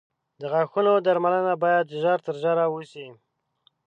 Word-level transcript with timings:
•د 0.39 0.41
غاښونو 0.51 0.93
درملنه 1.05 1.53
باید 1.63 1.95
ژر 2.01 2.17
تر 2.25 2.35
ژره 2.43 2.65
وشي. 2.69 3.07